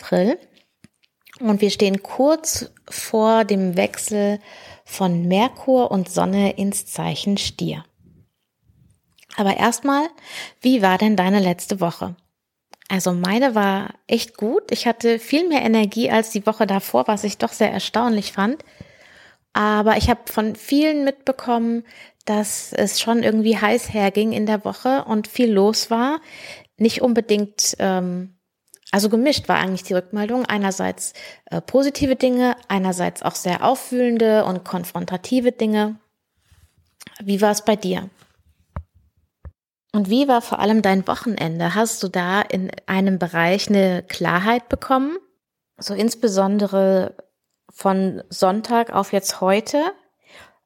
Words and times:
April 0.00 0.38
und 1.40 1.60
wir 1.60 1.70
stehen 1.70 2.02
kurz 2.02 2.70
vor 2.88 3.44
dem 3.44 3.76
Wechsel 3.76 4.40
von 4.84 5.28
Merkur 5.28 5.90
und 5.90 6.10
Sonne 6.10 6.56
ins 6.56 6.86
Zeichen 6.86 7.36
Stier. 7.36 7.84
Aber 9.36 9.56
erstmal, 9.56 10.08
wie 10.60 10.82
war 10.82 10.98
denn 10.98 11.16
deine 11.16 11.40
letzte 11.40 11.80
Woche? 11.80 12.16
Also 12.88 13.12
meine 13.12 13.54
war 13.54 13.94
echt 14.08 14.36
gut. 14.36 14.72
Ich 14.72 14.86
hatte 14.86 15.20
viel 15.20 15.48
mehr 15.48 15.62
Energie 15.62 16.10
als 16.10 16.30
die 16.30 16.44
Woche 16.44 16.66
davor, 16.66 17.06
was 17.06 17.22
ich 17.22 17.38
doch 17.38 17.52
sehr 17.52 17.70
erstaunlich 17.70 18.32
fand. 18.32 18.64
Aber 19.52 19.96
ich 19.96 20.10
habe 20.10 20.20
von 20.26 20.56
vielen 20.56 21.04
mitbekommen, 21.04 21.84
dass 22.24 22.72
es 22.72 23.00
schon 23.00 23.22
irgendwie 23.22 23.56
heiß 23.56 23.92
herging 23.92 24.32
in 24.32 24.46
der 24.46 24.64
Woche 24.64 25.04
und 25.04 25.28
viel 25.28 25.50
los 25.50 25.90
war. 25.90 26.20
Nicht 26.76 27.00
unbedingt, 27.00 27.76
ähm, 27.78 28.39
also 28.90 29.08
gemischt 29.08 29.48
war 29.48 29.56
eigentlich 29.56 29.84
die 29.84 29.94
Rückmeldung. 29.94 30.46
Einerseits 30.46 31.12
äh, 31.46 31.60
positive 31.60 32.16
Dinge, 32.16 32.56
einerseits 32.68 33.22
auch 33.22 33.34
sehr 33.34 33.64
auffühlende 33.64 34.44
und 34.44 34.64
konfrontative 34.64 35.52
Dinge. 35.52 35.96
Wie 37.22 37.40
war 37.40 37.52
es 37.52 37.64
bei 37.64 37.76
dir? 37.76 38.10
Und 39.92 40.08
wie 40.08 40.28
war 40.28 40.40
vor 40.42 40.60
allem 40.60 40.82
dein 40.82 41.06
Wochenende? 41.06 41.74
Hast 41.74 42.02
du 42.02 42.08
da 42.08 42.42
in 42.42 42.70
einem 42.86 43.18
Bereich 43.18 43.68
eine 43.68 44.02
Klarheit 44.02 44.68
bekommen? 44.68 45.16
So 45.78 45.94
insbesondere 45.94 47.14
von 47.70 48.22
Sonntag 48.28 48.92
auf 48.92 49.12
jetzt 49.12 49.40
heute, 49.40 49.92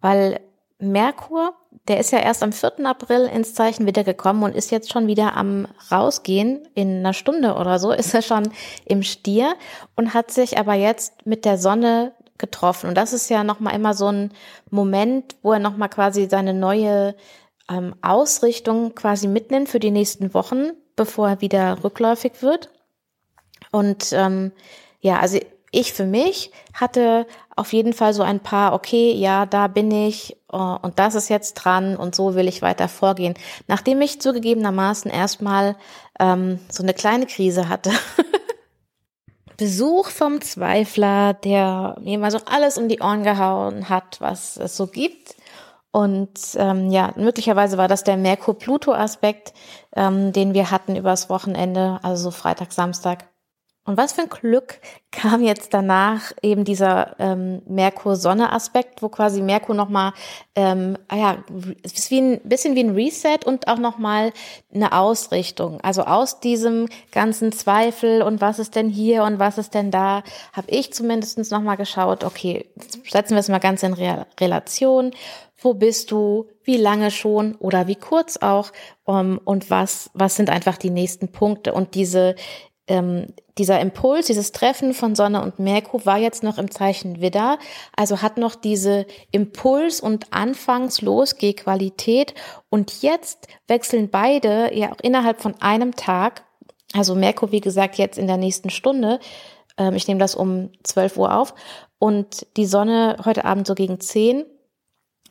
weil 0.00 0.40
Merkur, 0.78 1.54
der 1.88 1.98
ist 1.98 2.12
ja 2.12 2.20
erst 2.20 2.42
am 2.42 2.52
4. 2.52 2.86
April 2.86 3.24
ins 3.24 3.54
Zeichen 3.54 3.86
wieder 3.86 4.04
gekommen 4.04 4.44
und 4.44 4.54
ist 4.54 4.70
jetzt 4.70 4.92
schon 4.92 5.08
wieder 5.08 5.36
am 5.36 5.66
rausgehen. 5.90 6.66
In 6.74 6.98
einer 6.98 7.14
Stunde 7.14 7.54
oder 7.54 7.78
so 7.78 7.90
ist 7.90 8.14
er 8.14 8.22
schon 8.22 8.52
im 8.84 9.02
Stier 9.02 9.56
und 9.96 10.14
hat 10.14 10.30
sich 10.30 10.58
aber 10.58 10.74
jetzt 10.74 11.26
mit 11.26 11.44
der 11.44 11.58
Sonne 11.58 12.12
getroffen. 12.38 12.88
Und 12.88 12.94
das 12.96 13.12
ist 13.12 13.28
ja 13.28 13.42
nochmal 13.42 13.74
immer 13.74 13.94
so 13.94 14.06
ein 14.06 14.32
Moment, 14.70 15.34
wo 15.42 15.52
er 15.52 15.58
nochmal 15.58 15.88
quasi 15.88 16.28
seine 16.30 16.54
neue 16.54 17.16
ähm, 17.68 17.96
Ausrichtung 18.00 18.94
quasi 18.94 19.26
mitnimmt 19.26 19.68
für 19.68 19.80
die 19.80 19.90
nächsten 19.90 20.32
Wochen, 20.32 20.70
bevor 20.94 21.28
er 21.28 21.40
wieder 21.40 21.82
rückläufig 21.82 22.40
wird. 22.40 22.70
Und 23.72 24.12
ähm, 24.12 24.52
ja, 25.00 25.18
also 25.18 25.38
ich 25.70 25.92
für 25.92 26.04
mich 26.04 26.50
hatte 26.72 27.26
auf 27.56 27.72
jeden 27.72 27.92
Fall 27.92 28.14
so 28.14 28.22
ein 28.22 28.40
paar, 28.40 28.72
okay, 28.72 29.12
ja, 29.12 29.46
da 29.46 29.66
bin 29.68 29.90
ich 29.90 30.36
uh, 30.52 30.76
und 30.80 30.98
das 30.98 31.14
ist 31.14 31.28
jetzt 31.28 31.54
dran 31.54 31.96
und 31.96 32.14
so 32.14 32.34
will 32.34 32.48
ich 32.48 32.62
weiter 32.62 32.88
vorgehen. 32.88 33.34
Nachdem 33.66 34.00
ich 34.00 34.20
zugegebenermaßen 34.20 35.10
erstmal 35.10 35.76
ähm, 36.18 36.58
so 36.70 36.82
eine 36.82 36.94
kleine 36.94 37.26
Krise 37.26 37.68
hatte. 37.68 37.90
Besuch 39.56 40.08
vom 40.08 40.40
Zweifler, 40.40 41.34
der 41.34 41.96
mir 42.00 42.18
mal 42.18 42.30
so 42.30 42.38
alles 42.46 42.78
um 42.78 42.88
die 42.88 43.00
Ohren 43.00 43.24
gehauen 43.24 43.88
hat, 43.88 44.20
was 44.20 44.56
es 44.56 44.76
so 44.76 44.86
gibt. 44.86 45.34
Und 45.90 46.38
ähm, 46.54 46.90
ja, 46.90 47.12
möglicherweise 47.16 47.76
war 47.76 47.88
das 47.88 48.04
der 48.04 48.16
Merkur-Pluto-Aspekt, 48.16 49.52
ähm, 49.96 50.32
den 50.32 50.54
wir 50.54 50.70
hatten 50.70 50.94
übers 50.94 51.28
Wochenende, 51.28 51.98
also 52.02 52.24
so 52.24 52.30
Freitag, 52.30 52.72
Samstag. 52.72 53.28
Und 53.88 53.96
was 53.96 54.12
für 54.12 54.20
ein 54.20 54.28
Glück 54.28 54.80
kam 55.10 55.42
jetzt 55.42 55.72
danach 55.72 56.32
eben 56.42 56.64
dieser 56.64 57.16
ähm, 57.18 57.62
Merkur-Sonne-Aspekt, 57.66 59.00
wo 59.00 59.08
quasi 59.08 59.40
Merkur 59.40 59.74
nochmal, 59.74 60.12
ähm, 60.54 60.98
ah 61.08 61.16
ja, 61.16 61.44
ist 61.82 62.10
wie 62.10 62.20
ein 62.20 62.40
bisschen 62.44 62.74
wie 62.74 62.84
ein 62.84 62.94
Reset 62.94 63.38
und 63.46 63.66
auch 63.66 63.78
nochmal 63.78 64.34
eine 64.74 64.92
Ausrichtung. 64.92 65.80
Also 65.80 66.02
aus 66.02 66.40
diesem 66.40 66.90
ganzen 67.12 67.50
Zweifel 67.50 68.20
und 68.20 68.42
was 68.42 68.58
ist 68.58 68.74
denn 68.76 68.90
hier 68.90 69.24
und 69.24 69.38
was 69.38 69.56
ist 69.56 69.72
denn 69.72 69.90
da, 69.90 70.22
habe 70.52 70.68
ich 70.68 70.92
zumindest 70.92 71.50
nochmal 71.50 71.78
geschaut, 71.78 72.24
okay, 72.24 72.68
setzen 73.08 73.36
wir 73.36 73.40
es 73.40 73.48
mal 73.48 73.56
ganz 73.56 73.82
in 73.82 73.94
Re 73.94 74.26
Relation. 74.38 75.12
Wo 75.60 75.74
bist 75.74 76.10
du? 76.12 76.46
Wie 76.62 76.76
lange 76.76 77.10
schon 77.10 77.56
oder 77.56 77.86
wie 77.88 77.96
kurz 77.96 78.36
auch? 78.36 78.70
Um, 79.04 79.40
und 79.42 79.70
was, 79.70 80.10
was 80.12 80.36
sind 80.36 80.50
einfach 80.50 80.76
die 80.76 80.90
nächsten 80.90 81.32
Punkte? 81.32 81.72
Und 81.72 81.94
diese 81.94 82.36
ähm, 82.88 83.26
dieser 83.58 83.80
Impuls, 83.80 84.26
dieses 84.26 84.52
Treffen 84.52 84.94
von 84.94 85.14
Sonne 85.14 85.42
und 85.42 85.58
Merkur 85.58 86.06
war 86.06 86.18
jetzt 86.18 86.42
noch 86.42 86.58
im 86.58 86.70
Zeichen 86.70 87.20
Widder, 87.20 87.58
also 87.96 88.22
hat 88.22 88.38
noch 88.38 88.54
diese 88.54 89.06
Impuls- 89.30 90.00
und 90.00 90.32
Anfangs-Losgeh-Qualität 90.32 92.34
und 92.70 93.02
jetzt 93.02 93.48
wechseln 93.66 94.10
beide 94.10 94.76
ja 94.76 94.92
auch 94.92 95.00
innerhalb 95.02 95.40
von 95.40 95.54
einem 95.60 95.96
Tag, 95.96 96.44
also 96.94 97.14
Merkur, 97.14 97.52
wie 97.52 97.60
gesagt, 97.60 97.96
jetzt 97.96 98.18
in 98.18 98.26
der 98.26 98.36
nächsten 98.36 98.70
Stunde, 98.70 99.20
ähm, 99.76 99.94
ich 99.94 100.08
nehme 100.08 100.20
das 100.20 100.34
um 100.34 100.70
12 100.82 101.16
Uhr 101.16 101.34
auf 101.34 101.54
und 101.98 102.46
die 102.56 102.66
Sonne 102.66 103.16
heute 103.24 103.44
Abend 103.44 103.66
so 103.66 103.74
gegen 103.74 104.00
10 104.00 104.44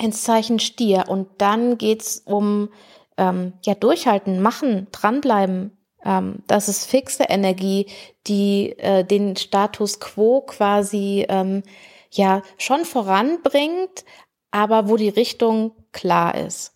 ins 0.00 0.22
Zeichen 0.22 0.58
Stier. 0.58 1.04
Und 1.08 1.28
dann 1.38 1.78
geht's 1.78 2.22
um 2.24 2.70
ähm, 3.16 3.54
ja 3.64 3.74
durchhalten, 3.74 4.40
machen, 4.40 4.88
dranbleiben, 4.92 5.75
ähm, 6.04 6.42
das 6.46 6.68
ist 6.68 6.86
fixe 6.86 7.24
Energie, 7.24 7.86
die 8.26 8.78
äh, 8.78 9.04
den 9.04 9.36
Status 9.36 10.00
quo 10.00 10.42
quasi 10.42 11.26
ähm, 11.28 11.62
ja 12.10 12.42
schon 12.58 12.84
voranbringt, 12.84 14.04
aber 14.50 14.88
wo 14.88 14.96
die 14.96 15.08
Richtung 15.08 15.72
klar 15.92 16.34
ist. 16.34 16.72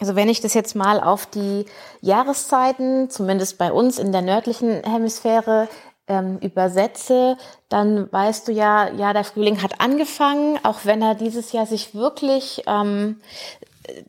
Also 0.00 0.16
wenn 0.16 0.28
ich 0.28 0.40
das 0.40 0.54
jetzt 0.54 0.74
mal 0.74 1.00
auf 1.00 1.26
die 1.26 1.66
Jahreszeiten, 2.00 3.10
zumindest 3.10 3.58
bei 3.58 3.72
uns 3.72 3.98
in 3.98 4.12
der 4.12 4.22
nördlichen 4.22 4.82
Hemisphäre, 4.82 5.68
ähm, 6.06 6.38
übersetze, 6.38 7.38
dann 7.68 8.12
weißt 8.12 8.48
du 8.48 8.52
ja, 8.52 8.90
ja, 8.90 9.12
der 9.12 9.24
Frühling 9.24 9.62
hat 9.62 9.80
angefangen, 9.80 10.58
auch 10.62 10.80
wenn 10.84 11.00
er 11.00 11.14
dieses 11.14 11.52
Jahr 11.52 11.66
sich 11.66 11.94
wirklich 11.94 12.62
ähm, 12.66 13.20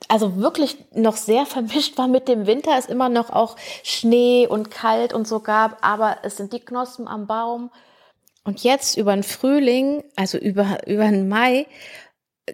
also 0.07 0.37
wirklich 0.37 0.77
noch 0.93 1.17
sehr 1.17 1.45
vermischt 1.45 1.97
war 1.97 2.07
mit 2.07 2.27
dem 2.27 2.47
Winter, 2.47 2.71
es 2.77 2.85
immer 2.85 3.09
noch 3.09 3.29
auch 3.29 3.55
Schnee 3.83 4.47
und 4.47 4.71
kalt 4.71 5.13
und 5.13 5.27
so 5.27 5.39
gab, 5.39 5.85
aber 5.85 6.17
es 6.23 6.37
sind 6.37 6.53
die 6.53 6.59
Knospen 6.59 7.07
am 7.07 7.27
Baum. 7.27 7.71
Und 8.43 8.63
jetzt 8.63 8.97
über 8.97 9.13
den 9.13 9.23
Frühling, 9.23 10.03
also 10.15 10.37
über, 10.37 10.87
über 10.87 11.05
den 11.05 11.27
Mai, 11.27 11.65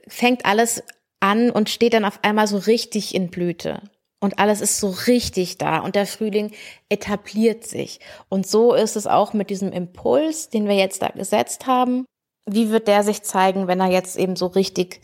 fängt 0.08 0.46
alles 0.46 0.84
an 1.20 1.52
und 1.52 1.70
steht 1.70 1.94
dann 1.94 2.06
auf 2.06 2.20
einmal 2.24 2.48
so 2.48 2.58
richtig 2.58 3.14
in 3.14 3.30
Blüte. 3.30 3.82
Und 4.22 4.40
alles 4.40 4.62
ist 4.62 4.80
so 4.80 4.90
richtig 5.08 5.58
da 5.58 5.80
und 5.80 5.96
der 5.96 6.06
Frühling 6.06 6.54
etabliert 6.90 7.66
sich. 7.66 8.00
Und 8.30 8.48
so 8.48 8.74
ist 8.74 8.96
es 8.96 9.08
auch 9.08 9.34
mit 9.34 9.50
diesem 9.50 9.72
Impuls, 9.72 10.50
den 10.50 10.68
wir 10.68 10.76
jetzt 10.76 11.02
da 11.02 11.10
gesetzt 11.10 11.66
haben. 11.66 12.06
Wie 12.46 12.70
wird 12.70 12.88
der 12.88 13.04
sich 13.04 13.24
zeigen, 13.24 13.68
wenn 13.68 13.80
er 13.80 13.90
jetzt 13.90 14.18
eben 14.18 14.36
so 14.36 14.48
richtig 14.48 15.02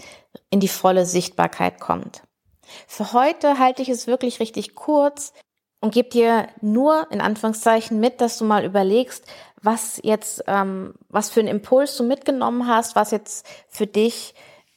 in 0.49 0.59
die 0.59 0.67
volle 0.67 1.05
Sichtbarkeit 1.05 1.79
kommt. 1.79 2.23
Für 2.87 3.13
heute 3.13 3.59
halte 3.59 3.81
ich 3.81 3.89
es 3.89 4.07
wirklich 4.07 4.39
richtig 4.39 4.75
kurz 4.75 5.33
und 5.79 5.93
gebe 5.93 6.09
dir 6.09 6.47
nur 6.61 7.07
in 7.11 7.21
Anführungszeichen 7.21 7.99
mit, 7.99 8.21
dass 8.21 8.37
du 8.37 8.45
mal 8.45 8.65
überlegst, 8.65 9.25
was 9.61 9.99
jetzt, 10.03 10.43
ähm, 10.47 10.93
was 11.09 11.29
für 11.29 11.39
einen 11.39 11.49
Impuls 11.49 11.95
du 11.97 12.03
mitgenommen 12.03 12.67
hast, 12.67 12.95
was 12.95 13.11
jetzt 13.11 13.45
für 13.67 13.87
dich 13.87 14.33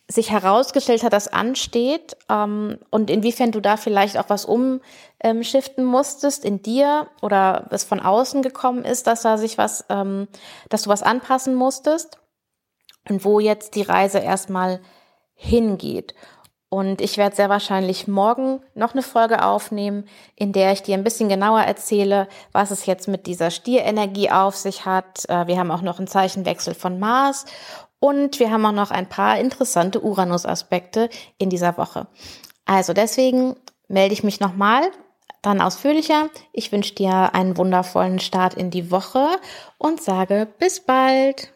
sich 0.09 0.31
herausgestellt 0.31 1.05
hat, 1.05 1.13
das 1.13 1.29
ansteht 1.29 2.17
ähm, 2.29 2.79
und 2.91 3.11
inwiefern 3.11 3.53
du 3.53 3.61
da 3.61 3.77
vielleicht 3.77 4.19
auch 4.19 4.29
was 4.29 4.45
umschiften 4.45 5.85
musstest 5.85 6.45
in 6.45 6.63
dir 6.63 7.09
oder 7.23 7.69
es 7.71 7.85
von 7.85 8.01
außen 8.01 8.43
gekommen 8.43 8.85
ist, 8.85 9.07
dass 9.07 9.23
da 9.23 9.39
sich 9.39 9.57
was, 9.57 9.85
ähm, 9.89 10.27
dass 10.69 10.83
du 10.83 10.91
was 10.91 11.05
anpassen 11.05 11.55
musstest 11.55 12.19
und 13.09 13.25
wo 13.25 13.39
jetzt 13.39 13.77
die 13.77 13.83
Reise 13.83 14.19
erstmal 14.19 14.81
hingeht. 15.41 16.15
Und 16.69 17.01
ich 17.01 17.17
werde 17.17 17.35
sehr 17.35 17.49
wahrscheinlich 17.49 18.07
morgen 18.07 18.61
noch 18.75 18.93
eine 18.93 19.03
Folge 19.03 19.45
aufnehmen, 19.45 20.05
in 20.37 20.53
der 20.53 20.71
ich 20.71 20.83
dir 20.83 20.95
ein 20.95 21.03
bisschen 21.03 21.29
genauer 21.29 21.63
erzähle, 21.63 22.29
was 22.53 22.71
es 22.71 22.87
jetzt 22.87 23.09
mit 23.09 23.27
dieser 23.27 23.51
Stierenergie 23.51 24.31
auf 24.31 24.55
sich 24.55 24.85
hat. 24.85 25.29
Äh, 25.29 25.49
wir 25.49 25.59
haben 25.59 25.73
auch 25.73 25.83
noch 25.83 25.99
einen 25.99 26.07
Zeichenwechsel 26.07 26.75
von 26.75 27.01
Mars 27.01 27.47
und 27.99 28.39
wir 28.39 28.53
haben 28.53 28.65
auch 28.65 28.73
noch 28.73 28.93
ein 28.93 29.09
paar 29.09 29.41
interessante 29.41 30.01
Uranus-Aspekte 30.01 31.11
in 31.39 31.51
dieser 31.51 31.77
Woche. 31.77 32.07
Also 32.67 32.93
deswegen 32.93 33.57
melde 33.89 34.13
ich 34.13 34.23
mich 34.23 34.39
nochmal, 34.39 34.83
dann 35.43 35.61
ausführlicher. 35.61 36.29
Ich 36.53 36.71
wünsche 36.71 36.95
dir 36.95 37.35
einen 37.35 37.57
wundervollen 37.57 38.21
Start 38.21 38.55
in 38.55 38.71
die 38.71 38.93
Woche 38.93 39.27
und 39.79 40.01
sage 40.01 40.47
bis 40.59 40.81
bald. 40.81 41.53